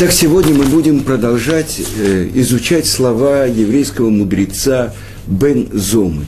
[0.00, 4.94] Итак, сегодня мы будем продолжать э, изучать слова еврейского мудреца
[5.26, 6.26] Бен Зомы.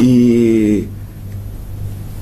[0.00, 0.88] И,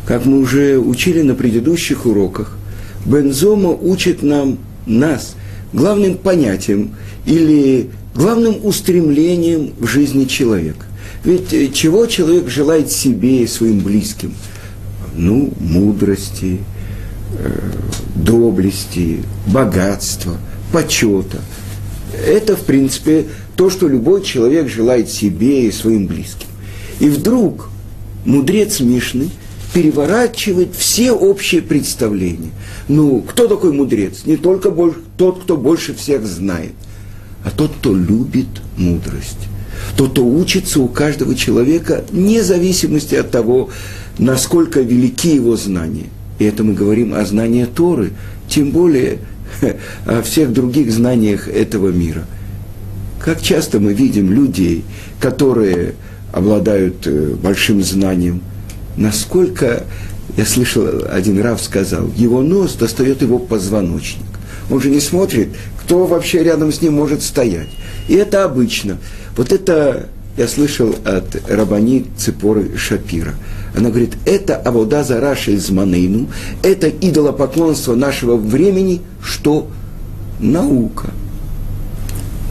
[0.07, 2.59] как мы уже учили на предыдущих уроках,
[3.07, 5.37] Бен Зома учит нам, нас,
[5.73, 6.91] главным понятием
[7.25, 10.85] или главным устремлением в жизни человека.
[11.25, 14.35] Ведь э, чего человек желает себе и своим близким?
[15.17, 16.59] Ну, мудрости,
[17.39, 17.71] э,
[18.17, 20.37] доблести, богатства–
[20.75, 21.39] почета.
[22.27, 26.49] Это, в принципе, то, что любой человек желает себе и своим близким.
[26.99, 27.69] И вдруг
[28.25, 29.29] мудрец Мишны
[29.73, 32.51] переворачивает все общие представления.
[32.89, 34.23] Ну, кто такой мудрец?
[34.27, 34.75] Не только
[35.17, 36.73] тот, кто больше всех знает,
[37.45, 39.49] а тот, кто любит мудрость.
[39.97, 43.71] Тот, кто учится у каждого человека, вне зависимости от того,
[44.19, 46.07] насколько велики его знания.
[46.41, 48.11] И это мы говорим о знании Торы,
[48.49, 49.19] тем более–
[50.07, 52.25] о всех других знаниях этого мира.
[53.21, 54.85] Как часто мы видим людей,
[55.21, 55.95] которые
[56.33, 58.43] обладают э, большим знанием,
[58.97, 59.85] насколько,
[60.37, 64.25] я слышал, один Рав сказал, его нос достает его позвоночник.
[64.71, 65.49] Он же не смотрит,
[65.83, 67.69] кто вообще рядом с ним может стоять.
[68.09, 68.99] И это обычно.
[69.37, 73.35] Вот это я слышал от Рабани Цепоры Шапира.
[73.77, 76.29] Она говорит, это Авода Зараша из Манейну,
[76.63, 79.69] это идолопоклонство нашего времени, что
[80.41, 81.11] наука.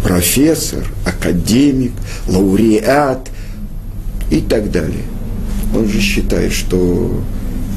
[0.04, 1.94] Профессор, академик,
[2.28, 3.30] лауреат
[4.30, 5.04] и так далее.
[5.76, 7.22] Он же считает, что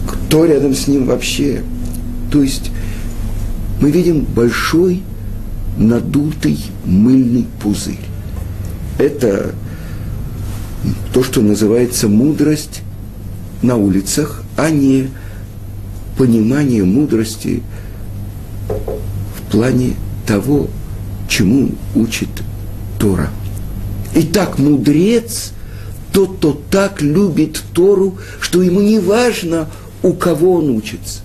[0.06, 1.62] кто рядом с ним вообще?
[2.30, 2.70] То есть
[3.80, 5.02] мы видим большой
[5.77, 7.98] надутый мыльный пузырь.
[8.98, 9.54] Это
[11.12, 12.83] то, что называется мудрость
[13.62, 15.08] на улицах, а не
[16.17, 17.63] понимание мудрости
[18.69, 19.95] в плане
[20.27, 20.69] того,
[21.29, 22.29] чему учит
[22.98, 23.30] Тора.
[24.14, 25.52] Итак, мудрец
[26.13, 29.69] тот, кто так любит Тору, что ему не важно,
[30.02, 31.20] у кого он учится.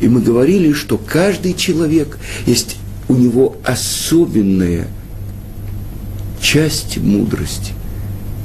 [0.00, 2.76] И мы говорили, что каждый человек есть
[3.08, 4.88] у него особенная
[6.40, 7.72] часть мудрости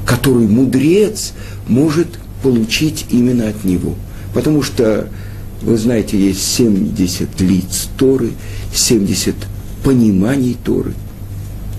[0.06, 1.34] который мудрец
[1.67, 2.07] может
[2.44, 3.95] получить именно от него.
[4.34, 5.09] Потому что,
[5.62, 8.31] вы знаете, есть 70 лиц Торы,
[8.73, 9.35] 70
[9.84, 10.94] пониманий Торы.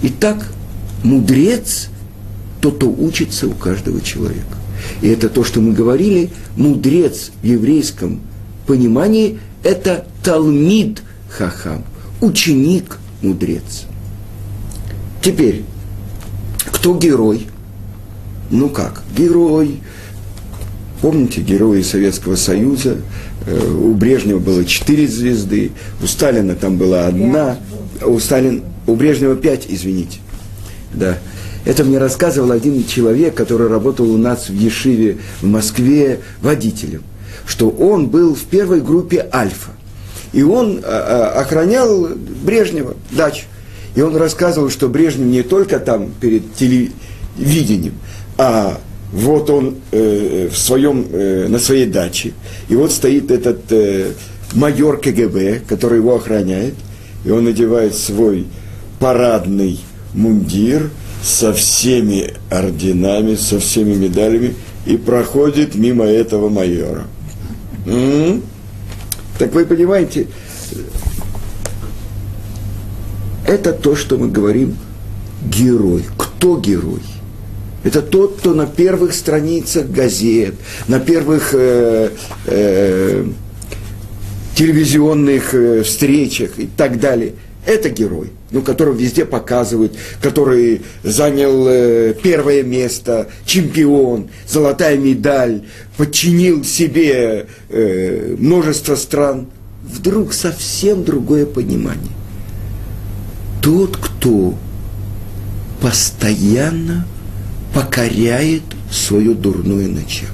[0.03, 0.53] Итак,
[1.03, 1.88] мудрец–
[2.60, 4.56] тот, кто учится у каждого человека.
[5.00, 8.21] И это то, что мы говорили, мудрец в еврейском
[8.66, 11.84] понимании– это Талмид Хахам,
[12.21, 13.84] ученик мудрец.
[15.22, 15.65] Теперь,
[16.66, 17.47] кто герой?
[18.53, 19.81] Ну как, герой.
[21.01, 22.99] Помните, герои Советского Союза?
[23.47, 27.57] Э, у Брежнева было четыре звезды, у Сталина там была одна,
[28.05, 30.19] у Сталина, у Брежнева пять, извините.
[30.93, 31.19] Да.
[31.65, 37.03] Это мне рассказывал один человек, который работал у нас в Ешиве в Москве водителем,
[37.47, 39.71] что он был в первой группе Альфа.
[40.34, 42.09] И он а, а, охранял
[42.45, 43.45] Брежнева дачу.
[43.95, 47.95] И он рассказывал, что Брежнев не только там перед телевидением,
[48.44, 48.80] а
[49.12, 52.32] вот он э, в своем, э, на своей даче,
[52.69, 54.14] и вот стоит этот э,
[54.54, 56.75] майор КГБ, который его охраняет,
[57.25, 58.48] и он надевает свой
[58.98, 59.78] парадный
[60.12, 60.91] мундир
[61.22, 67.04] со всеми орденами, со всеми медалями, и проходит мимо этого майора.
[67.86, 68.42] М-м-м?
[69.38, 70.26] Так вы понимаете,
[73.47, 74.76] это то, что мы говорим
[75.44, 76.04] герой.
[76.19, 77.03] Кто герой?
[77.84, 80.54] Это тот, кто на первых страницах газет,
[80.87, 82.10] на первых э,
[82.47, 83.26] э,
[84.54, 87.32] телевизионных э, встречах и так далее.
[87.65, 95.62] Это герой, ну, которого везде показывают, который занял э, первое место, чемпион, золотая медаль,
[95.97, 99.48] подчинил себе э, множество стран.
[99.83, 102.12] Вдруг совсем другое понимание.
[103.60, 104.54] Тот, кто
[105.80, 107.07] постоянно
[107.72, 110.30] покоряет свое дурное начало.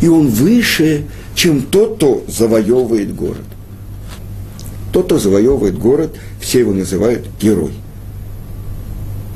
[0.00, 1.04] И он выше,
[1.34, 3.44] чем тот, кто завоевывает город.
[4.92, 7.72] Тот, кто завоевывает город, все его называют герой.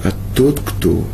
[0.03, 1.05] А тот, кто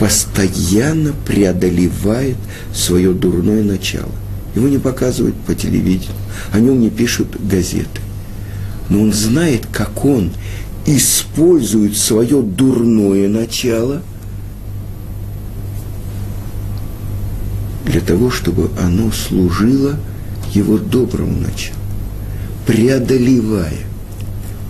[0.00, 2.36] постоянно преодолевает
[2.74, 4.12] свое дурное начало.
[4.54, 6.16] Его не показывают по телевидению,
[6.52, 8.00] о нем не пишут газеты.
[8.88, 10.30] Но он знает, как он
[10.86, 14.02] использует свое дурное начало–
[17.98, 19.96] для того, чтобы оно служило
[20.52, 21.76] его доброму началу,
[22.64, 23.78] преодолевая,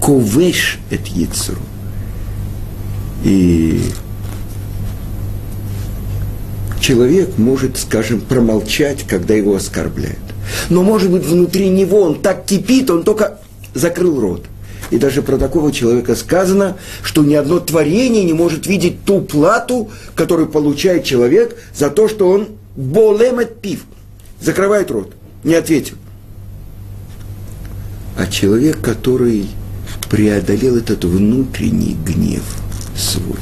[0.00, 1.60] ковеш эт яцеру.
[3.24, 3.82] И
[6.80, 10.16] человек может, скажем, промолчать, когда его оскорбляют.
[10.70, 13.40] Но, может быть, внутри него он так кипит, он только
[13.74, 14.46] закрыл рот.
[14.90, 19.90] И даже про такого человека сказано, что ни одно творение не может видеть ту плату,
[20.14, 22.48] которую получает человек за то, что он
[22.78, 23.84] болемет пив.
[24.40, 25.96] Закрывает рот, не ответил.
[28.16, 29.48] А человек, который
[30.08, 32.42] преодолел этот внутренний гнев
[32.96, 33.40] свой.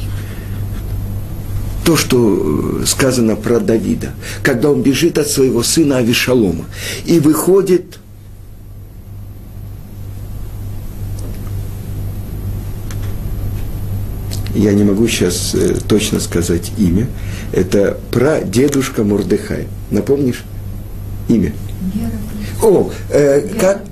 [1.85, 4.13] То, что э, сказано про Давида,
[4.43, 6.65] когда он бежит от своего сына Авишалома
[7.05, 7.99] и выходит
[14.57, 17.07] я не могу сейчас э, точно сказать имя,
[17.53, 19.67] это про дедушка Мурдыхай.
[19.91, 20.45] Напомнишь
[21.29, 21.53] имя?
[22.63, 23.85] О, э, как?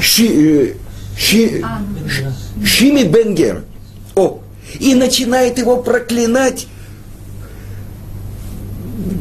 [0.00, 0.74] Ши, э,
[1.16, 1.62] Ши,
[2.64, 3.62] Шими Бенгер.
[4.14, 4.40] О,
[4.78, 6.66] и начинает его проклинать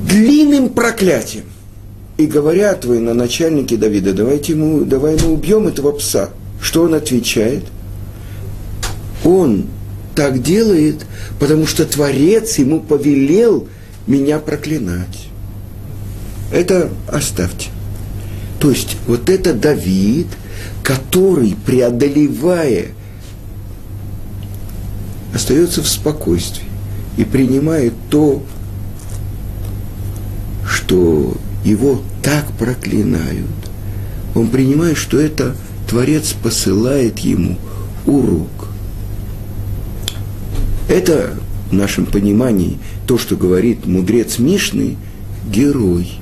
[0.08, 1.46] длинным проклятием.
[2.18, 6.30] И говорят вы на начальнике Давида, давайте ему, давай мы убьем этого пса.
[6.62, 7.64] Что он отвечает?
[9.24, 9.66] Он
[10.16, 11.06] так делает,
[11.40, 13.68] потому что Творец ему повелел
[14.08, 15.30] меня проклинать.
[16.52, 17.70] Это оставьте.
[18.60, 20.28] То есть вот это Давид,
[20.84, 22.88] который, преодолевая,
[25.34, 26.68] остается в спокойствии
[27.18, 28.44] и принимает то,
[30.68, 33.46] что его так проклинают.
[34.36, 35.56] Он принимает, что это
[35.88, 37.58] Творец посылает ему
[38.06, 38.59] урок.
[40.90, 41.36] Это
[41.72, 42.78] в нашем понимании
[43.08, 44.98] то, что говорит мудрец Мишны,
[45.50, 46.12] герой–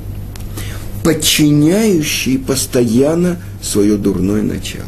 [1.08, 4.84] подчиняющий постоянно свое дурное начало.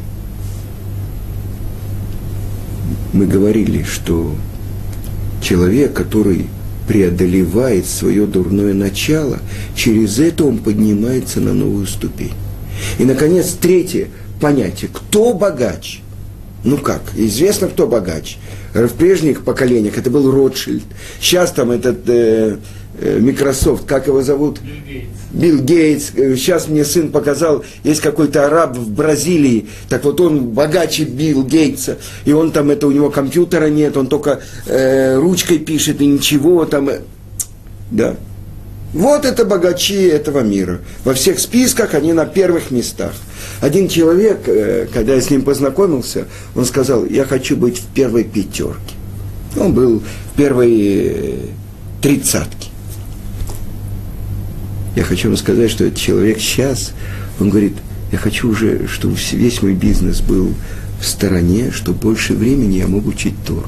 [3.14, 4.36] Мы говорили, что
[5.42, 6.48] человек, который
[6.90, 9.40] преодолевает свое дурное начало,
[9.78, 12.34] через это он поднимается на новую ступень.
[12.98, 14.10] И, наконец, третье
[14.42, 14.90] понятие.
[14.92, 16.02] Кто богач?
[16.64, 17.02] Ну как?
[17.16, 18.38] Известно, кто богач.
[18.74, 20.84] В прежних поколениях это был Ротшильд.
[21.20, 22.58] Сейчас там этот э,
[23.02, 24.60] Э, Microsoft, как его зовут?
[25.32, 26.12] Билл Гейтс.
[26.16, 31.98] Сейчас мне сын показал, есть какой-то араб в Бразилии, так вот он богаче Билл Гейтса,
[32.26, 36.66] и он там, это у него компьютера нет, он только э, ручкой пишет и ничего
[36.66, 36.90] там.
[36.90, 37.00] Э,
[37.90, 38.16] да.
[38.94, 40.80] Вот это богачи этого мира.
[41.06, 43.14] Во всех списках они на первых местах.
[43.62, 46.26] Один человек, э, когда я с ним познакомился,
[46.56, 48.96] он сказал, я хочу быть в первой пятерке.
[49.58, 51.36] Он был в первой э,
[52.02, 52.70] тридцатке.
[54.96, 56.94] Я хочу вам сказать, что этот человек сейчас,
[57.40, 57.74] он говорит,
[58.12, 60.54] я хочу уже, чтобы весь мой бизнес был
[61.00, 63.68] в стороне, что больше времени я мог учить Тор.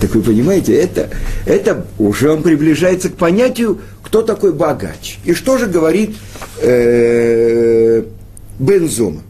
[0.00, 1.10] Так вы понимаете, это,
[1.46, 5.18] это уже он приближается к понятию, кто такой богач.
[5.24, 6.16] И что же говорит
[6.60, 8.04] э,
[8.62, 9.22] Бензома?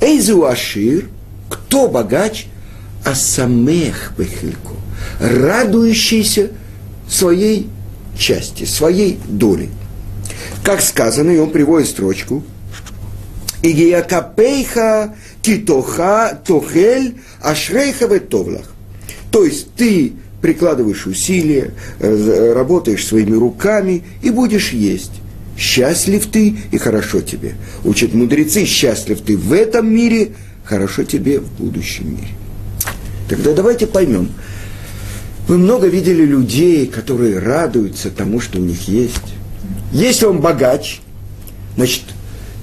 [0.00, 1.08] Эйзу Ашир,
[1.48, 2.46] кто богач,
[3.04, 4.74] а самех бехильку,
[5.20, 6.50] радующийся
[7.08, 7.68] своей
[8.16, 9.70] части, своей доли
[10.68, 12.42] как сказано, и он приводит строчку.
[13.62, 18.66] Игиякапейха китоха тохель ашрейха ветовлах.
[19.30, 20.12] То есть ты
[20.42, 25.12] прикладываешь усилия, э, работаешь своими руками и будешь есть.
[25.58, 27.54] Счастлив ты и хорошо тебе.
[27.84, 30.30] Учат мудрецы, счастлив ты в этом мире,
[30.62, 32.28] хорошо тебе в будущем мире.
[33.28, 34.30] Тогда давайте поймем.
[35.48, 39.34] Вы много видели людей, которые радуются тому, что у них есть.
[39.92, 41.00] Если он богач,
[41.74, 42.02] значит,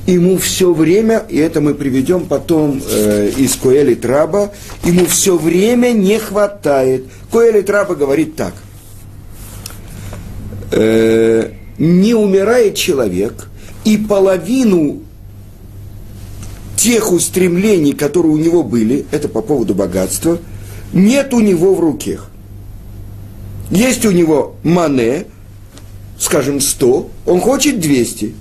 [0.05, 4.53] ему все время, и это мы приведем потом э, из Коэли Траба,
[4.85, 7.05] ему все время не хватает.
[7.29, 8.53] Коэли Траба говорит так.
[10.71, 13.49] Э, не умирает человек,
[13.83, 15.01] и половину
[16.77, 20.39] тех устремлений, которые у него были, это по поводу богатства,
[20.93, 22.29] нет у него в руках.
[23.71, 25.25] Есть у него мане,
[26.19, 28.35] скажем, 100, он хочет 200.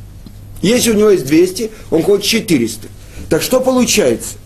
[0.62, 2.88] Если у него есть 200, он хочет 400.
[3.28, 4.36] Так что получается?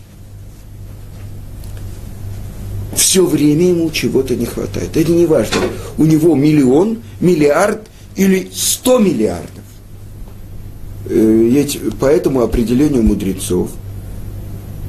[2.95, 4.95] Все время ему чего-то не хватает.
[4.95, 5.57] Это не важно.
[5.97, 7.88] У него миллион, миллиард
[8.19, 9.63] или 100 миллиардов.
[11.05, 13.71] Ведь э, по этому определению мудрецов,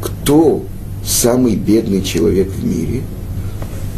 [0.03, 0.65] кто
[1.05, 3.03] самый бедный человек в мире?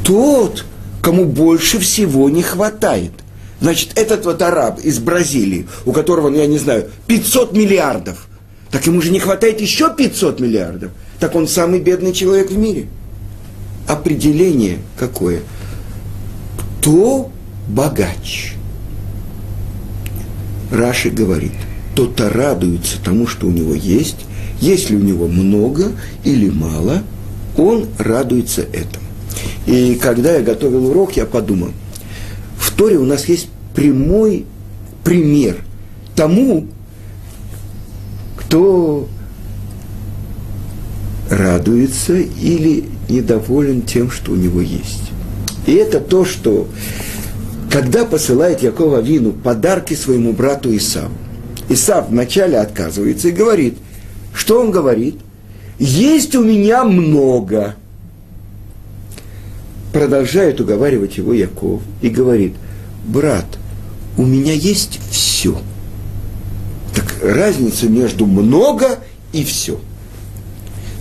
[0.05, 0.67] Тот,
[1.01, 3.12] кому больше всего не хватает.
[3.59, 8.29] Значит, этот вот араб из Бразилии, у которого, ну я не знаю, 500 миллиардов,
[8.71, 10.91] так ему же не хватает еще 500 миллиардов.
[11.19, 12.87] так он самый бедный человек в мире.
[13.89, 15.41] Определение какое?
[16.81, 17.31] Кто
[17.67, 18.57] богач?
[20.73, 21.52] Раши говорит,
[21.95, 24.17] тот-то радуется тому, что у него есть,
[24.61, 25.93] если у него много
[26.25, 27.02] или мало,
[27.57, 29.05] он радуется этому.
[29.67, 31.71] И когда я готовил урок, я подумал,
[32.57, 34.47] в Торе у нас есть прямой
[35.05, 35.57] пример
[36.17, 36.67] тому,
[38.37, 39.09] кто
[41.29, 45.11] радуется или недоволен тем, что у него есть.
[45.67, 46.69] И это то, что
[47.73, 51.14] когда посылает Якова Вину подарки своему брату Исаву,
[51.71, 53.79] Исав вначале отказывается и говорит,
[54.35, 55.19] что он говорит?
[55.79, 57.75] Есть у меня много.
[59.91, 62.55] Продолжает уговаривать его Яков и говорит,
[63.07, 63.47] брат,
[64.19, 65.59] у меня есть все.
[66.95, 68.99] Так разница между много
[69.33, 69.81] и все.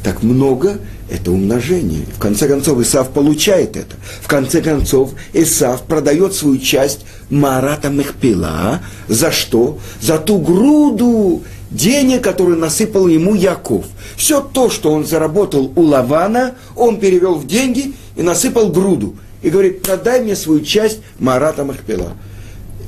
[0.05, 0.77] Так много–
[1.11, 2.05] это умножение.
[2.15, 3.95] В конце концов, Исав получает это.
[4.21, 8.79] В конце концов, Исав продает свою часть Марата Мехпила.
[9.07, 9.79] За что?
[9.99, 13.85] За ту груду денег, которую насыпал ему Яков.
[14.15, 19.15] Все то, что он заработал у Лавана, он перевел в деньги и насыпал груду.
[19.41, 22.13] И говорит, продай мне свою часть Марата Махпила.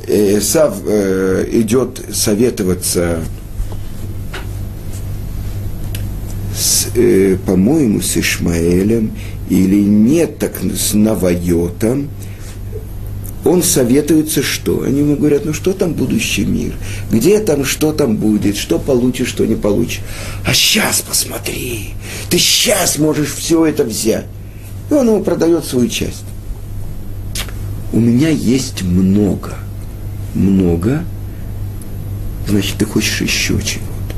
[0.07, 3.19] Исав э, идет советоваться
[6.55, 9.11] с, э, по-моему, с Ишмаэлем
[9.49, 12.09] или нет, так с Навайотом,
[13.45, 14.83] он советуется что?
[14.83, 16.73] Они ему говорят, ну что там будущий мир?
[17.11, 18.55] Где там, что там будет?
[18.55, 20.01] Что получишь, что не получишь?
[20.45, 21.89] А сейчас посмотри,
[22.29, 24.25] ты сейчас можешь все это взять.
[24.89, 26.23] И он ему продает свою часть.
[27.91, 29.55] У меня есть много.
[30.33, 31.03] Много,
[32.47, 34.15] значит, ты хочешь еще чего-то.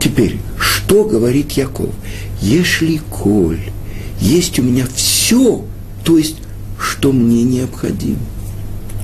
[0.00, 0.38] Теперь,
[0.86, 1.90] что говорит Яков?
[2.40, 3.60] Если коль
[4.20, 5.64] есть у меня все,
[6.04, 6.36] то есть,
[6.80, 8.20] что мне необходимо.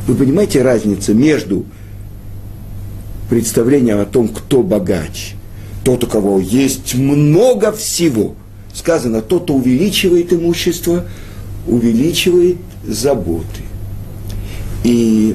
[0.07, 1.67] Вы понимаете разницу между
[3.29, 5.35] представлением о том, кто богач,
[5.85, 8.37] тот, у кого есть много всего.
[8.73, 11.05] Сказано, тот, кто увеличивает имущество,
[11.67, 13.63] увеличивает заботы.
[14.85, 15.35] И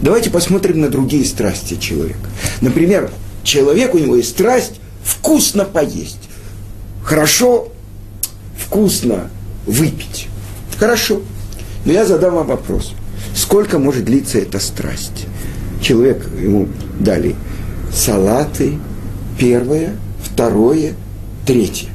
[0.00, 2.30] давайте посмотрим на другие страсти человека.
[2.62, 3.10] Например,
[3.44, 6.28] человек, у него есть страсть вкусно поесть.
[7.04, 7.68] Хорошо,
[8.58, 9.30] вкусно
[9.66, 10.28] выпить.
[10.76, 11.22] Хорошо.
[11.84, 12.92] Но я задам вам вопрос–
[13.36, 15.26] Сколько может длиться эта страсть?
[15.82, 17.36] Человек, ему дали
[17.92, 18.78] салаты,
[19.38, 20.94] первое, второе,
[21.46, 21.88] третье.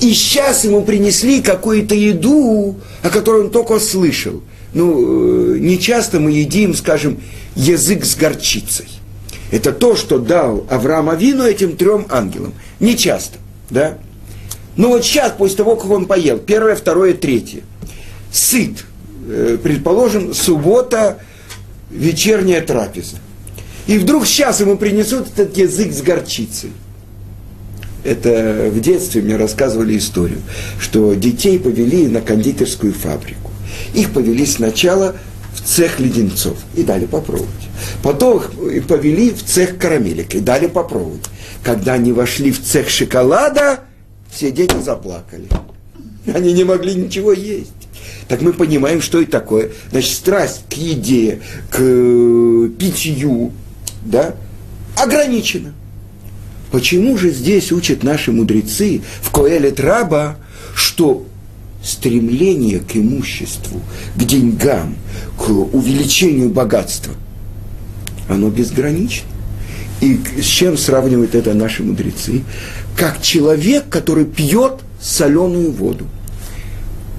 [0.00, 4.42] И сейчас ему принесли какую-то еду, о которой он только слышал.
[4.74, 7.20] Ну, э, не часто мы едим, скажем,
[7.54, 8.88] язык с горчицей.
[9.52, 12.54] Это то, что дал Авраам Авину этим трем ангелам.
[12.80, 13.38] Не часто,
[13.70, 13.98] да?
[14.74, 17.60] Но вот сейчас, после того, как он поел, первое, второе, третье,
[18.32, 18.84] сыт–
[19.24, 21.18] Э, предположим, суббота,
[21.90, 23.16] вечерняя трапеза.
[23.86, 26.72] И вдруг сейчас ему принесут этот язык с горчицей.
[28.02, 30.40] Это в детстве мне рассказывали историю,
[30.80, 33.52] что детей повели на кондитерскую фабрику.
[33.94, 35.14] Их повели сначала
[35.54, 37.50] в цех леденцов и дали попробовать.
[38.02, 41.24] Потом их повели в цех карамелек и дали попробовать.
[41.62, 43.80] Когда они вошли в цех шоколада,
[44.30, 45.48] все дети заплакали.
[46.32, 47.72] Они не могли ничего есть
[48.28, 49.72] так мы понимаем, что это такое.
[49.90, 51.40] Значит, страсть к еде,
[51.70, 53.52] к э, питью,
[54.04, 54.34] да,
[54.96, 55.74] ограничена.
[56.70, 60.38] Почему же здесь учат наши мудрецы в Коэлет Раба,
[60.74, 61.26] что
[61.82, 63.80] стремление к имуществу,
[64.16, 64.96] к деньгам,
[65.36, 67.14] к увеличению богатства,
[68.28, 69.28] оно безгранично.
[70.00, 72.42] И с чем сравнивают это наши мудрецы?
[72.96, 76.06] Как человек, который пьет соленую воду–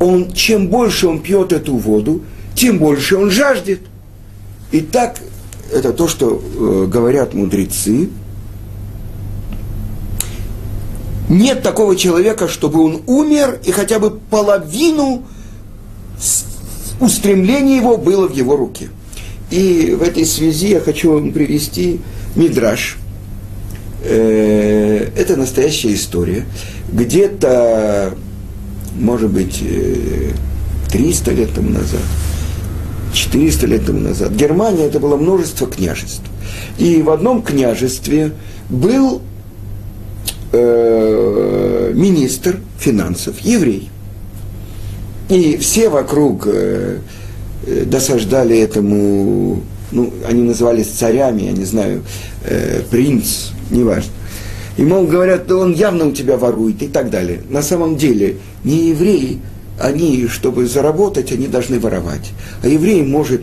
[0.03, 2.21] он, чем больше он пьет эту воду,
[2.55, 3.79] тем больше он жаждет.
[4.71, 5.17] И так,
[5.71, 8.09] это то, что э, говорят мудрецы.
[11.33, 15.23] Нет такого человека, чтобы он умер, и хотя бы половину
[16.99, 18.89] устремления его было в его руке.
[19.51, 21.99] И в этой связи я хочу вам привести
[22.35, 22.97] мидраж.
[24.03, 26.45] Э, это настоящая история.
[26.91, 28.15] Где-то
[28.99, 29.63] может быть,
[30.91, 32.01] 300 э, лет тому назад,
[33.13, 34.31] 400 лет тому назад.
[34.31, 36.23] Германия это было множество княжеств.
[36.77, 38.33] И в одном княжестве
[38.69, 39.21] был
[40.53, 43.89] э, министр финансов, еврей.
[45.29, 46.99] И все вокруг э,
[47.65, 52.03] э, досаждали этому, ну, они назывались царями, я не знаю,
[52.45, 54.11] э, принц, неважно.
[54.77, 57.41] И, мол, говорят, да он явно у тебя ворует и так далее.
[57.49, 59.39] На самом деле, не евреи,
[59.79, 62.31] они, чтобы заработать, они должны воровать.
[62.63, 63.41] А еврей может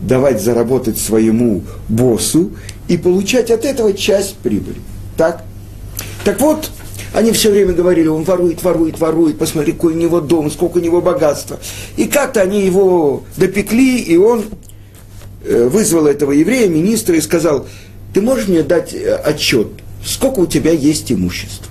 [0.00, 2.52] давать заработать своему боссу
[2.88, 4.78] и получать от этого часть прибыли.
[5.16, 5.44] Так?
[6.24, 6.70] Так вот,
[7.12, 10.80] они все время говорили, он ворует, ворует, ворует, посмотри, какой у него дом, сколько у
[10.80, 11.58] него богатства.
[11.96, 14.44] И как-то они его допекли, и он
[15.44, 17.66] э, вызвал этого еврея, министра, и сказал,
[18.12, 19.68] ты можешь мне дать э, отчет,
[20.04, 21.66] сколько у тебя есть имущества?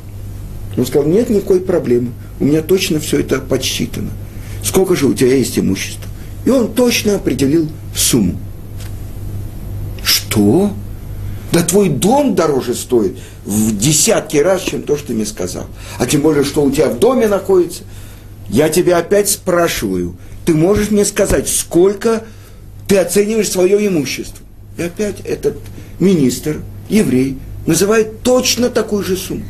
[0.77, 4.11] Он сказал, нет никакой проблемы, у меня точно все это подсчитано.
[4.63, 6.05] Сколько же у тебя есть имущества?
[6.45, 8.37] И он точно определил сумму.
[10.03, 10.71] Что?
[11.51, 15.65] Да твой дом дороже стоит в десятки раз, чем то, что ты мне сказал.
[15.97, 17.83] А тем более, что у тебя в доме находится.
[18.49, 20.15] Я тебя опять спрашиваю,
[20.45, 22.23] ты можешь мне сказать, сколько
[22.87, 24.45] ты оцениваешь свое имущество?
[24.77, 25.57] И опять этот
[25.99, 29.45] министр, еврей, называет точно такую же сумму.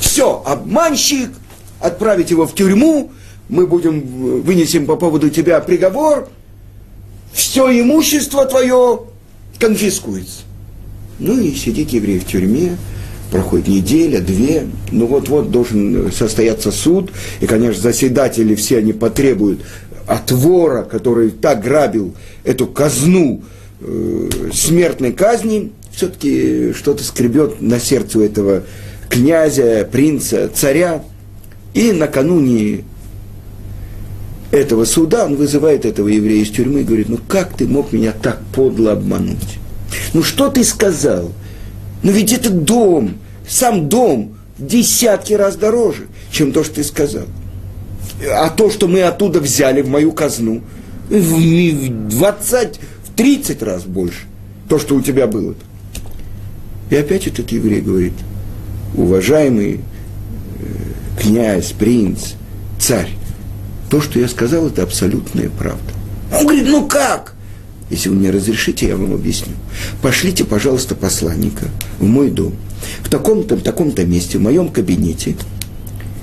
[0.00, 1.30] Все, обманщик,
[1.80, 3.12] отправить его в тюрьму,
[3.48, 6.28] мы будем, вынесем по поводу тебя приговор,
[7.32, 9.02] все имущество твое
[9.58, 10.42] конфискуется.
[11.18, 12.76] Ну и сидит еврей в тюрьме,
[13.30, 17.10] проходит неделя, две, ну вот-вот должен состояться суд,
[17.40, 19.60] и, конечно, заседатели все они потребуют
[20.06, 23.42] от вора, который так грабил эту казну
[23.80, 28.62] э, смертной казни, все-таки что-то скребет на сердце у этого
[29.08, 31.02] князя, принца, царя.
[31.74, 32.84] И накануне
[34.50, 38.12] этого суда он вызывает этого еврея из тюрьмы и говорит, ну как ты мог меня
[38.12, 39.58] так подло обмануть?
[40.12, 41.32] Ну что ты сказал?
[42.02, 43.14] Ну ведь это дом,
[43.48, 47.24] сам дом в десятки раз дороже, чем то, что ты сказал.
[48.30, 50.62] А то, что мы оттуда взяли в мою казну,
[51.08, 54.22] в 20, в 30 раз больше,
[54.68, 55.54] то, что у тебя было.
[56.90, 58.14] И опять этот еврей говорит,
[58.94, 62.32] уважаемый э, князь, принц,
[62.78, 63.10] царь,
[63.90, 65.92] то, что я сказал, это абсолютная правда.
[66.32, 67.34] Он говорит, ну как?
[67.90, 69.54] Если вы мне разрешите, я вам объясню.
[70.02, 71.66] Пошлите, пожалуйста, посланника
[71.98, 72.54] в мой дом.
[73.02, 75.36] В таком-то, в таком-то месте, в моем кабинете,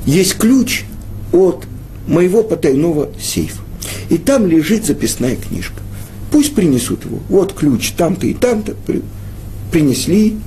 [0.05, 0.83] есть ключ
[1.31, 1.65] от
[2.07, 3.61] моего потайного сейфа.
[4.09, 5.81] И там лежит записная книжка.
[6.31, 7.19] Пусть принесут его.
[7.29, 8.75] Вот ключ там-то и там-то.
[9.71, 10.37] Принесли.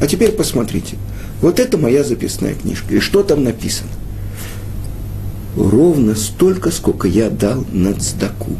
[0.00, 0.96] А теперь посмотрите.
[1.40, 2.94] Вот это моя записная книжка.
[2.94, 3.90] И что там написано?
[5.56, 8.56] Ровно столько, сколько я дал на цдаку.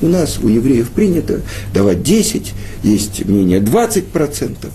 [0.00, 1.40] У нас, у евреев принято
[1.74, 4.70] давать 10, есть мнение 20%.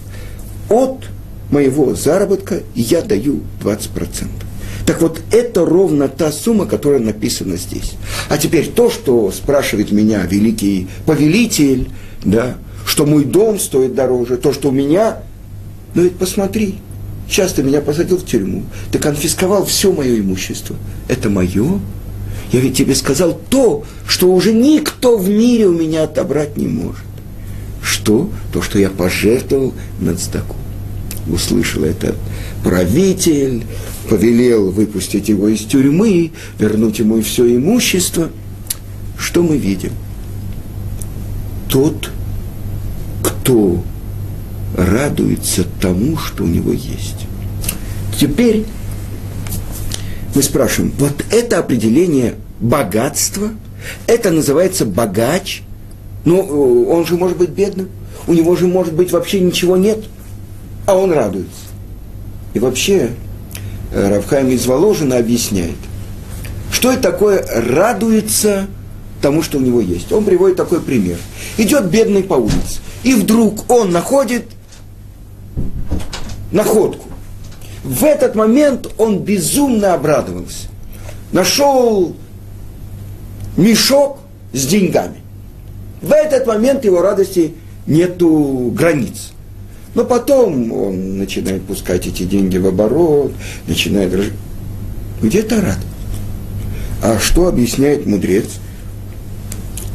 [0.70, 1.06] От
[1.50, 4.28] моего заработка я даю 20%.
[4.86, 7.94] Так вот, это ровно та сумма, которая написана здесь.
[8.30, 11.90] А теперь то, что спрашивает меня великий повелитель,
[12.24, 15.20] да, что мой дом стоит дороже, то, что у меня,
[15.96, 16.80] ну ведь посмотри,
[17.30, 20.76] сейчас ты меня посадил в тюрьму, ты конфисковал все мое имущество.
[21.08, 21.80] Это мое?
[22.54, 27.04] Я ведь тебе сказал то, что уже никто в мире у меня отобрать не может.
[27.82, 28.30] Что?
[28.54, 30.56] То, что я пожертвовал на цдаку.
[31.28, 32.16] Услышал это
[32.64, 33.64] правитель,
[34.08, 38.30] повелел выпустить его из тюрьмы, вернуть ему все имущество.
[39.18, 39.94] Что мы видим?
[41.70, 42.12] Тот,
[43.24, 43.84] кто
[44.78, 47.26] радуется тому, что у него есть.
[48.20, 48.66] Теперь
[50.36, 53.50] мы спрашиваем, вот это определение богатства,
[54.08, 55.62] это называется богач,
[56.26, 57.90] ну, он же может быть бедным,
[58.26, 60.00] у него же может быть вообще ничего нет,
[60.86, 61.52] а он радуется.
[62.54, 63.12] И вообще
[63.92, 65.76] э, Равхайм из Воложина объясняет,
[66.72, 68.68] что это такое радуется
[69.22, 70.12] тому, что у него есть.
[70.14, 71.18] Он приводит такой пример.
[71.58, 74.46] Идет бедный по улице, и вдруг он находит
[76.52, 77.10] находку.
[77.84, 80.70] В этот момент он безумно обрадовался.
[81.34, 82.16] Нашел
[83.58, 84.20] мешок
[84.52, 85.18] с деньгами.
[86.02, 87.54] В этот момент его радости
[87.88, 89.32] нету границ.
[89.96, 93.34] Но потом он начинает пускать эти деньги в оборот,
[93.68, 94.34] начинает...
[95.22, 95.78] Где-то рад.
[97.02, 98.46] А что объясняет мудрец?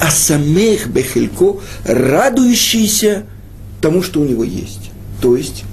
[0.00, 3.24] А самех бехелько, радующийся
[3.82, 4.90] тому, что у него есть.
[5.20, 5.64] То есть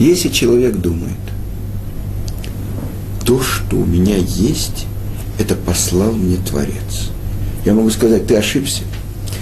[0.00, 1.12] если человек думает,
[3.26, 4.86] то, что у меня есть,
[5.40, 7.10] это послал мне Творец.
[7.64, 8.82] Я могу сказать, ты ошибся.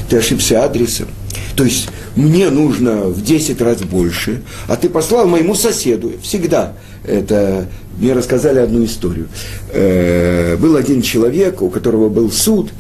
[0.09, 1.09] Ты ошибся адресом.
[1.57, 6.13] То есть мне нужно в 10 раз больше, а ты послал моему соседу.
[6.23, 6.75] Всегда.
[7.05, 7.67] Это
[7.99, 9.29] мне рассказали одну историю.
[9.73, 12.71] Э, был один человек, у которого был суд,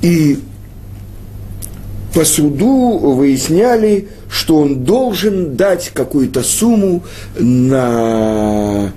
[0.00, 0.38] и
[2.14, 7.02] по суду выясняли, что он должен дать какую-то сумму
[7.38, 8.92] на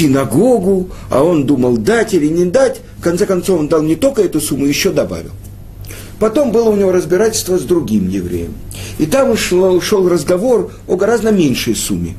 [0.00, 2.80] синагогу, а он думал дать или не дать.
[2.98, 5.30] В конце концов, он дал не только эту сумму, еще добавил.
[6.18, 8.54] Потом было у него разбирательство с другим евреем.
[8.98, 12.14] И там шел, шел разговор о гораздо меньшей сумме.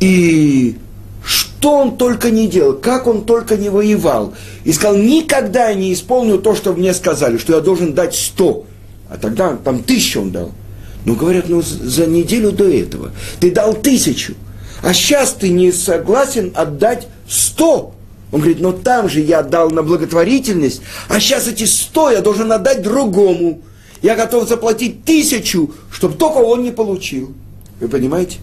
[0.00, 0.76] И
[1.24, 4.34] что он только не делал, как он только не воевал.
[4.64, 8.64] И сказал, никогда я не исполню то, что мне сказали, что я должен дать сто.
[9.10, 10.52] А тогда там тысячу он дал.
[11.04, 14.34] Но говорят, ну за неделю до этого ты дал тысячу.
[14.82, 17.94] А сейчас ты не согласен отдать сто.
[18.30, 22.52] Он говорит, но там же я дал на благотворительность, а сейчас эти сто я должен
[22.52, 23.62] отдать другому.
[24.02, 27.32] Я готов заплатить тысячу, чтобы только он не получил.
[27.80, 28.38] Вы понимаете?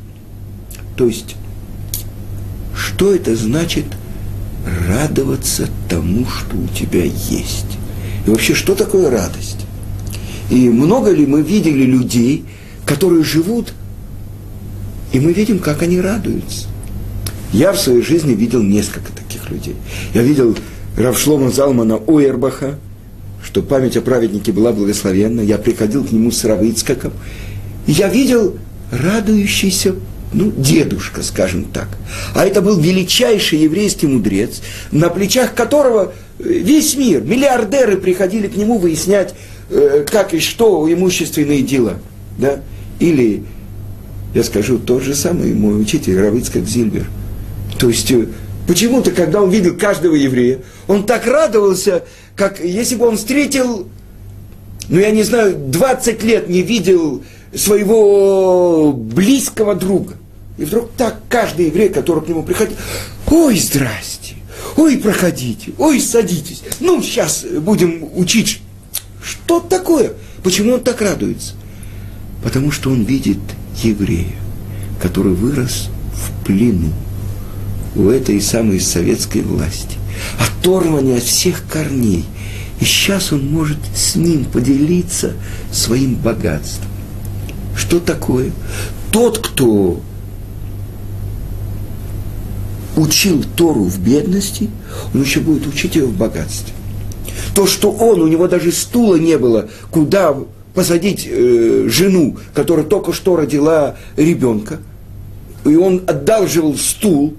[0.98, 1.36] То есть,
[2.76, 3.86] что это значит
[4.90, 7.68] радоваться тому, что у тебя есть?
[8.26, 9.66] И вообще, что такое радость?
[10.50, 12.46] И много ли мы видели людей,
[12.86, 13.74] которые живут
[15.16, 16.68] и мы видим, как они радуются.
[17.54, 19.78] Я в своей жизни видел несколько таких людей.
[20.14, 20.58] Я видел
[20.98, 22.78] Равшлома Залмана Ойербаха,
[23.42, 25.40] что память о праведнике была благословенна.
[25.40, 27.14] Я приходил к нему с Равицкаком.
[27.88, 28.58] Я видел
[28.92, 29.96] радующийся
[30.34, 31.88] ну, дедушка, скажем так.
[32.34, 38.80] А это был величайший еврейский мудрец, на плечах которого весь мир, миллиардеры приходили к нему
[38.80, 39.34] выяснять,
[39.70, 42.00] э, как и что имущественные дела.
[42.38, 42.60] Да?
[43.00, 43.46] Или
[44.36, 47.08] я скажу тот же самый мой учитель Равицкак Зильбер.
[47.80, 48.28] То есть э,
[48.68, 52.04] почему-то, когда он видел каждого еврея, он так радовался,
[52.36, 53.88] как если бы он встретил,
[54.90, 57.24] ну я не знаю, 20 лет не видел
[57.56, 60.16] своего близкого друга.
[60.58, 62.74] И вдруг так каждый еврей, который к нему приходит,
[63.28, 64.36] ой, здрасте,
[64.76, 68.60] ой, проходите, ой, садитесь, ну, сейчас будем учить.
[69.24, 70.12] Что такое?
[70.44, 71.54] Почему он так радуется?
[72.44, 73.40] Потому что он видит
[73.84, 74.36] еврея,
[75.02, 76.92] который вырос в плену
[77.96, 79.98] у этой самой советской власти,
[80.40, 82.26] оторванный от всех корней.
[82.80, 85.34] И сейчас он может с ним поделиться
[85.72, 86.90] своим богатством.
[87.76, 88.52] Что такое?
[89.12, 90.02] Тот, кто
[92.98, 94.70] учил Тору в бедности,
[95.14, 96.74] он еще будет учить ее в богатстве.
[97.54, 100.36] То, что он, у него даже стула не было, куда
[100.76, 104.80] посадить э, жену, которая только что родила ребенка,
[105.66, 107.34] и он одалживал стул,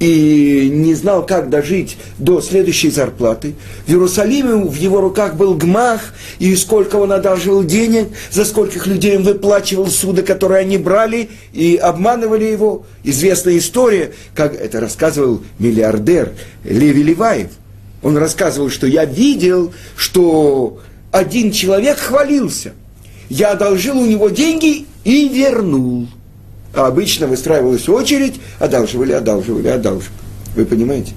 [0.00, 3.54] и не знал, как дожить до следующей зарплаты.
[3.86, 9.18] В Иерусалиме в его руках был гмах, и сколько он одалживал денег, за скольких людей
[9.18, 12.86] он выплачивал суды, которые они брали и обманывали его.
[13.04, 16.32] Известная история, как это рассказывал миллиардер
[16.64, 17.50] Леви Леваев.
[18.02, 22.72] Он рассказывал, что я видел, что один человек хвалился.
[23.28, 26.08] Я одолжил у него деньги и вернул.
[26.74, 30.20] А обычно выстраивалась очередь, одалживали, одалживали, одалживали.
[30.54, 31.12] Вы понимаете?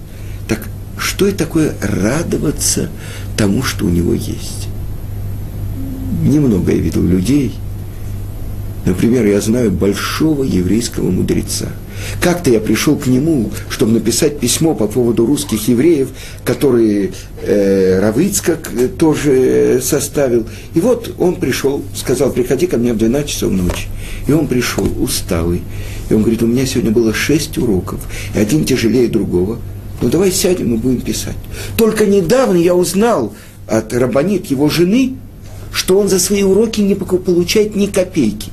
[0.47, 0.61] Так
[0.97, 2.89] что это такое радоваться
[3.37, 4.67] тому, что у него есть?
[6.23, 7.53] Немного я видел людей.
[8.85, 11.69] Например, я знаю большого еврейского мудреца–
[12.21, 16.09] как-то я пришел к нему, чтобы написать письмо по поводу русских евреев,
[16.43, 20.45] которые э, Равыцкак тоже составил.
[20.73, 23.87] И вот он пришел, сказал, приходи ко мне в 12 часов ночи.
[24.27, 25.61] И он пришел усталый.
[26.09, 27.99] И он говорит, у меня сегодня было шесть уроков,
[28.35, 29.59] и один тяжелее другого.
[30.01, 31.35] Ну давай сядем и будем писать.
[31.77, 33.33] Только недавно я узнал
[33.67, 35.15] от Рабанит, его жены,
[35.71, 38.51] что он за свои уроки не получает ни копейки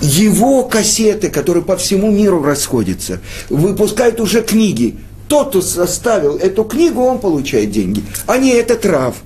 [0.00, 4.96] его кассеты, которые по всему миру расходятся, выпускают уже книги.
[5.28, 9.16] Тот, кто составил эту книгу, он получает деньги, а не этот Рав.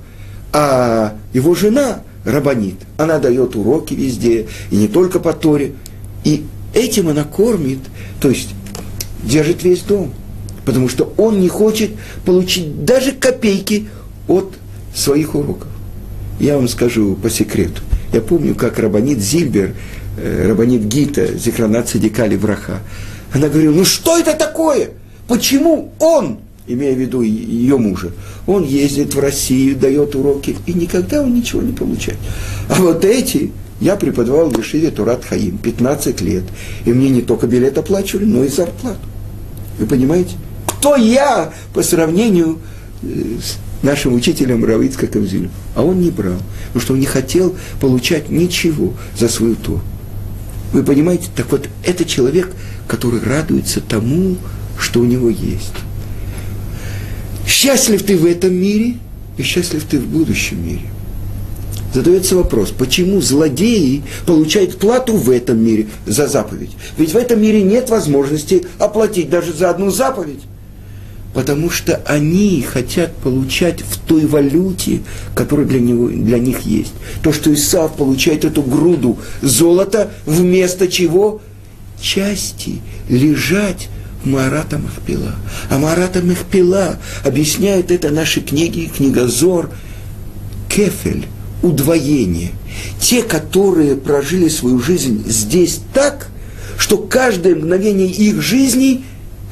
[0.53, 5.73] А его жена, Рабанит, она дает уроки везде, и не только по Торе.
[6.25, 7.81] И этим она кормит,
[8.21, 8.51] то есть
[9.23, 10.13] держит весь дом.
[10.65, 11.91] Потому что он не хочет
[12.25, 13.89] получить даже копейки
[14.29, 14.55] от
[14.95, 15.69] своих уроков.
[16.39, 17.83] Я вам скажу по секрету.
[18.13, 19.75] Я помню, как Рабанит Зильбер
[20.23, 22.81] Рабанит Гита, Зикранат Садикали Враха,
[23.33, 24.91] она говорила, ну что это такое?
[25.29, 28.11] Почему он, имея в виду ее мужа,
[28.47, 32.19] он ездит в Россию, дает уроки, и никогда он ничего не получает.
[32.69, 36.45] А вот эти, я преподавал в Ешиве Турат Хаим 15 лет,
[36.85, 38.99] и мне не только билет оплачивали, но и зарплату.
[39.79, 40.35] Вы понимаете?
[40.67, 42.59] Кто я по сравнению
[43.03, 43.07] э,
[43.41, 45.51] с нашим учителем Равицка Камзилю?
[45.77, 49.81] А он не брал, потому что он не хотел получать ничего за свою Тору.
[50.73, 51.29] Вы понимаете?
[51.35, 52.53] Так вот, это человек,
[52.87, 54.37] который радуется тому,
[54.79, 55.75] что у него есть.
[57.47, 58.97] Счастлив ты в этом мире,
[59.37, 60.83] и счастлив ты в будущем мире.
[61.93, 66.71] Задается вопрос, почему злодеи получают плату в этом мире за заповедь?
[66.97, 70.41] Ведь в этом мире нет возможности оплатить даже за одну заповедь.
[71.33, 75.01] Потому что они хотят получать в той валюте,
[75.35, 76.93] которая для, него, для них есть.
[77.23, 81.41] То, что Исав получает эту груду золота, вместо чего
[82.01, 83.89] части лежать
[84.25, 85.37] в Марата Махпила.
[85.69, 89.71] А Марата Махпила объясняет это наши книги, книгозор,
[90.69, 91.27] кефель,
[91.63, 92.51] удвоение.
[93.01, 96.29] Те, которые прожили свою жизнь здесь так,
[96.77, 99.05] что каждое мгновение их жизни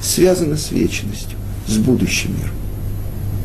[0.03, 1.38] связано с вечностью
[1.69, 2.55] с будущим миром.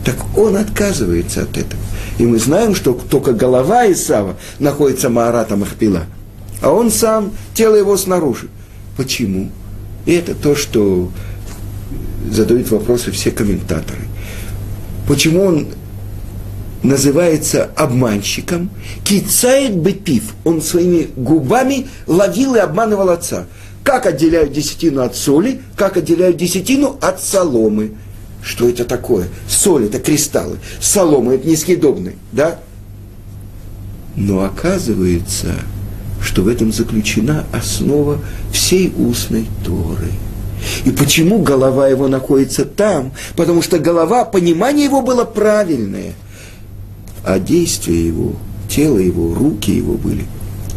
[0.05, 1.81] Так он отказывается от этого.
[2.17, 6.05] И мы знаем, что только голова Исава находится Маарата Махпила,
[6.61, 8.47] а он сам, тело его снаружи.
[8.97, 9.49] Почему?
[10.05, 11.11] И это то, что
[12.29, 14.01] задают вопросы все комментаторы.
[15.07, 15.67] Почему он
[16.83, 18.69] называется обманщиком?
[19.03, 20.33] Кицает бепив.
[20.43, 23.45] Он своими губами ловил и обманывал отца.
[23.83, 27.91] Как отделяют десятину от соли, как отделяют десятину от соломы.
[28.43, 29.29] Что это такое?
[29.47, 32.59] Соль– это кристаллы, солома– это несъедобные, да?
[34.17, 35.53] Но оказывается,
[36.21, 38.19] что в этом заключена основа
[38.51, 40.11] всей устной Торы.
[40.85, 43.13] И почему голова его находится там?
[43.35, 46.13] Потому что голова, понимание его было правильное,
[47.23, 48.33] а действия его,
[48.69, 50.25] тело его, руки его были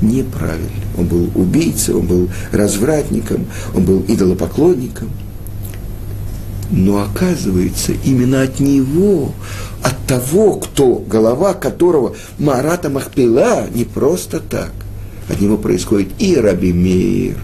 [0.01, 0.71] неправильные.
[0.97, 5.11] Он был убийцей, он был развратником, он был идолопоклонником–
[6.71, 9.33] но оказывается, именно от него,
[9.83, 14.73] от того, кто, голова которого Марата Махпила, не просто так.
[15.29, 17.37] От него происходит и Раби Мейр,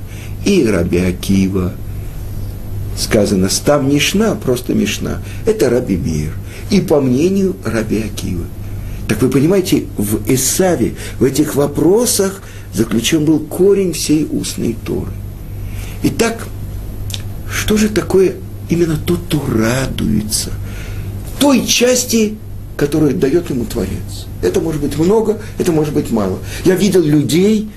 [0.45, 1.73] и Раби Акива.
[2.97, 5.23] Сказано, став Мишна, просто Мишна.
[5.47, 6.33] Это Раби Мейр.
[6.71, 8.45] И по мнению Раби Акива.
[9.09, 15.11] Так вы понимаете, в Исаве, в этих вопросах заключен был корень всей устной Торы.
[16.03, 16.47] Итак,
[17.51, 18.35] что же такое
[18.73, 20.51] именно тот, кто радуется
[21.39, 22.37] той части,
[22.77, 24.27] которую дает ему Творец.
[24.41, 26.39] Это может быть много, это может быть мало.
[26.65, 27.69] Я видел людей,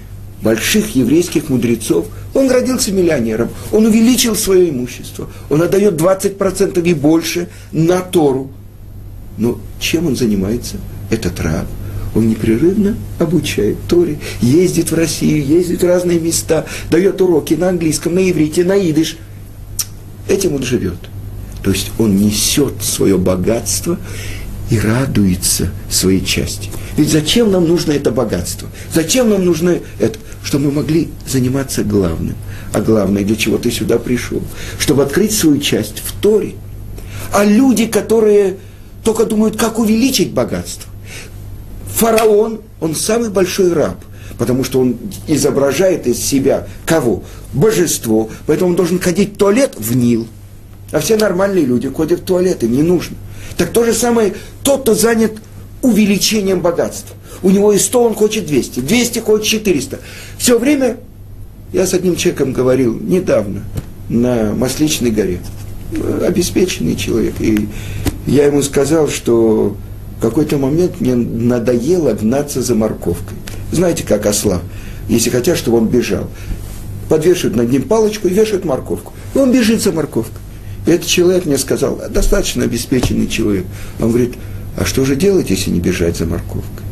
[0.42, 7.50] больших еврейских мудрецов, он родился миллионером, он увеличил свое имущество, он отдает 20% и больше
[7.72, 8.52] на Тору.
[9.38, 10.78] Но чем он занимается?
[11.10, 11.66] Этот раб.
[12.16, 18.16] Он непрерывно обучает Торе, ездит в Россию, ездит в разные места, дает уроки на английском,
[18.16, 19.18] на иврите, на идыш–
[20.28, 20.98] Этим он живет.
[21.64, 23.98] То есть он несет свое богатство
[24.70, 26.70] и радуется своей части.
[26.98, 28.70] Ведь зачем нам нужно это богатство?
[28.94, 30.18] Зачем нам нужно это?
[30.44, 32.36] Чтобы мы могли заниматься главным.
[32.72, 34.42] А главное, для чего ты сюда пришел?
[34.80, 36.54] Чтобы открыть свою часть в Торе.
[37.34, 38.58] А люди, которые
[39.04, 40.92] только думают, как увеличить богатство.
[41.96, 44.04] Фараон, он самый большой раб,
[44.38, 47.24] потому что он изображает из себя кого?
[47.56, 50.28] божество, поэтому он должен ходить в туалет в Нил.
[50.92, 53.16] А все нормальные люди ходят в туалет, им не нужно.
[53.58, 55.34] Так то же самое, тот, кто занят
[55.82, 57.16] увеличением богатства.
[57.42, 60.00] У него и 100, он хочет 200, 200 хочет 400.
[60.38, 60.98] Все время,
[61.74, 63.64] я с одним человеком говорил недавно,
[64.10, 65.40] на Масличной горе,
[66.26, 67.68] обеспеченный человек, и
[68.28, 69.76] я ему сказал, что
[70.18, 73.38] в какой-то момент мне надоело гнаться за морковкой.
[73.72, 74.62] Знаете, как осла,
[75.08, 76.30] если хотят, чтобы он бежал
[77.10, 79.14] подвешивают над ним палочку и вешают морковку.
[79.34, 80.42] И он бежит за морковкой.
[80.86, 83.66] И этот человек мне сказал, достаточно обеспеченный человек.
[84.00, 84.36] Он говорит,
[84.78, 86.86] а что же делать, если не бежать за морковкой?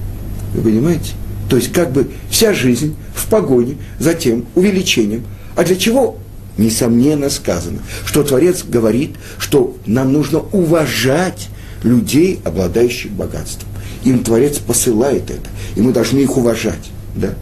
[0.54, 1.14] Вы понимаете?
[1.50, 5.24] То есть как бы вся жизнь в погоне за тем увеличением.
[5.56, 6.18] А для чего?
[6.58, 11.50] Несомненно сказано, что Творец говорит, что нам нужно уважать
[11.84, 13.68] людей, обладающих богатством.
[14.04, 16.92] Им Творец посылает это, и мы должны их уважать.
[17.16, 17.34] Да?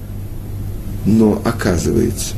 [1.05, 2.35] Но оказывается,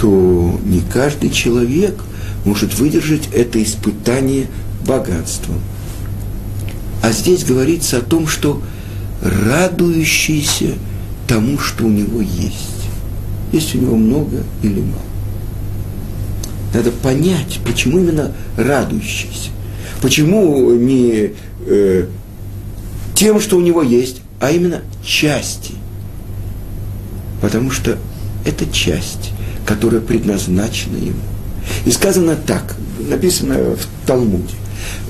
[0.00, 1.94] то не каждый человек
[2.46, 4.46] может выдержать это испытание
[4.86, 5.60] богатством.
[7.02, 8.62] А здесь говорится о том, что
[9.20, 10.72] радующийся
[11.28, 12.88] тому, что у него есть.
[13.52, 15.02] Есть у него много или мало.
[16.72, 19.50] Надо понять, почему именно радующийся.
[20.00, 21.32] Почему не
[21.66, 22.06] э,
[23.14, 25.74] тем, что у него есть, а именно части.
[27.40, 27.98] Потому что
[28.44, 29.32] это часть
[29.70, 31.20] которая предназначена ему.
[31.86, 34.54] И сказано так, написано в Талмуде.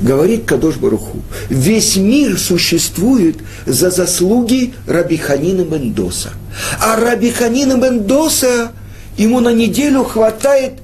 [0.03, 6.33] Говорит Кадош Баруху, весь мир существует за заслуги Раби Ханина Бендоса.
[6.79, 8.73] А Раби Ханина Бендоса
[9.17, 10.75] ему на неделю хватает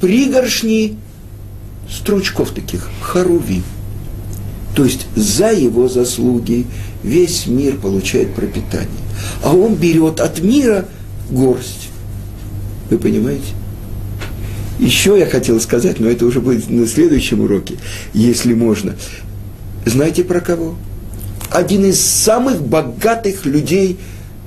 [0.00, 0.96] пригоршни
[1.90, 3.62] стручков таких, харуви.
[4.74, 6.66] То есть за его заслуги
[7.02, 8.88] весь мир получает пропитание.
[9.42, 10.86] А он берет от мира
[11.30, 11.88] горсть.
[12.90, 13.46] Вы понимаете?
[14.78, 17.76] Еще я хотел сказать, но это уже будет на следующем уроке,
[18.12, 18.94] если можно.
[19.86, 20.76] Знаете про кого?
[21.50, 23.98] Один из самых богатых людей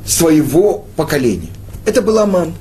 [0.06, 1.50] своего поколения.
[1.86, 2.54] Это был Аман.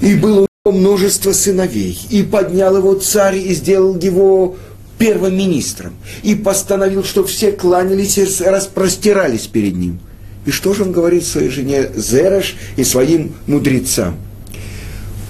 [0.00, 1.98] И него множество сыновей.
[2.08, 4.56] И поднял его царь и сделал его
[4.96, 5.92] первым министром.
[6.22, 9.98] И постановил, что все кланялись и распростирались перед ним.
[10.46, 14.16] И что же он говорит своей жене Зереш и своим мудрецам?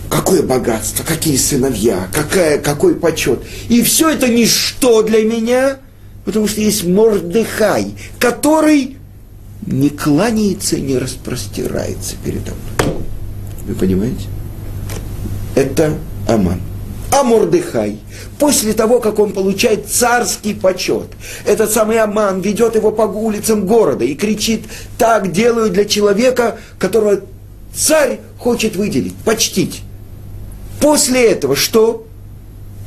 [0.09, 3.41] Какое богатство, какие сыновья, какая, какой почет.
[3.69, 5.79] И все это ничто для меня,
[6.25, 8.99] потому что есть Мордыхай, который
[9.67, 13.03] не кланяется и не распростирается передо мной.
[13.67, 14.29] Вы понимаете?
[15.55, 15.95] Это
[16.29, 16.61] Аман.
[17.11, 17.23] А
[18.41, 21.07] после того, как он получает царский почет,
[21.47, 24.65] этот самый Аман ведет его по улицам города и кричит,
[24.99, 27.21] так делаю для человека, которого
[27.73, 29.83] царь хочет выделить, почтить.
[30.81, 32.05] После этого что?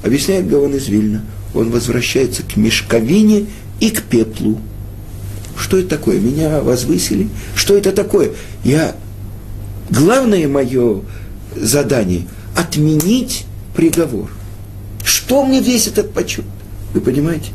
[0.04, 1.22] Объясняет Гаван из Вильна.
[1.56, 3.46] Он возвращается к мешковине
[3.80, 4.60] и к пеплу.
[5.58, 6.20] Что это такое?
[6.20, 7.30] Меня возвысили?
[7.56, 8.32] Что это такое?
[8.66, 8.94] Я...
[9.90, 11.02] Главное мое
[11.56, 12.28] задание–
[12.58, 14.30] отменить приговор.
[15.04, 16.46] Что мне весь этот почет?
[16.94, 17.52] Вы понимаете?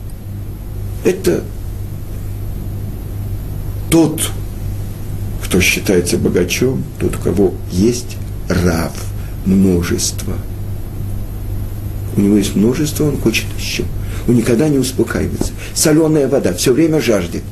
[1.05, 1.43] Это
[3.91, 4.31] тот,
[5.45, 8.17] кто считается богачом, тот, у кого есть
[8.49, 8.93] рав,
[9.45, 10.35] множество.
[12.17, 13.85] У него есть множество, он хочет еще.
[14.29, 15.53] Он никогда не успокаивается.
[15.75, 17.43] Соленая вода, все время жаждет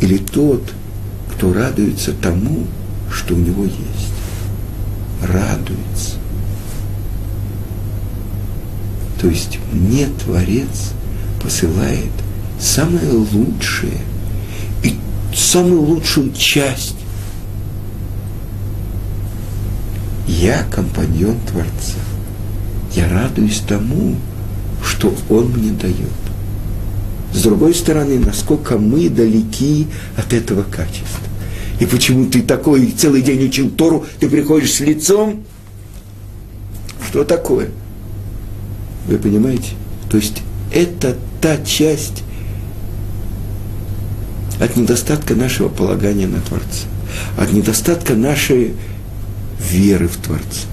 [0.00, 0.62] или тот,
[1.32, 2.66] кто радуется тому,
[3.10, 4.09] что у него есть.
[5.22, 6.16] Радуется.
[9.20, 10.92] То есть мне Творец
[11.42, 12.10] посылает
[12.58, 13.98] самое лучшее
[14.82, 14.96] и
[15.34, 16.96] самую лучшую часть.
[20.26, 21.98] Я компаньон Творца.
[22.94, 24.16] Я радуюсь тому,
[24.82, 25.96] что Он мне дает.
[27.32, 31.29] С другой стороны, насколько мы далеки от этого качества.
[31.80, 35.42] И почему ты такой целый день учил Тору, ты приходишь с лицом?
[37.08, 37.70] Что такое?
[39.08, 39.70] Вы понимаете?
[40.10, 42.22] То есть это та часть
[44.60, 46.86] от недостатка нашего полагания на Творца,
[47.38, 48.74] от недостатка нашей
[49.58, 50.68] веры в Творца.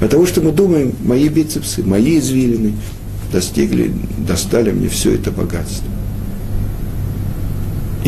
[0.00, 2.74] Потому что мы думаем, мои бицепсы, мои извилины,
[3.32, 5.88] достигли, достали мне все это богатство.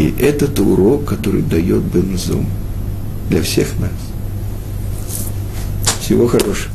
[0.00, 2.46] И этот урок, который дает Бензум
[3.28, 3.90] для всех нас.
[6.00, 6.72] Всего хорошего.